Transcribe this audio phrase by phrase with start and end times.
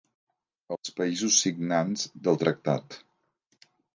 [0.75, 2.97] Els països signants del tractat.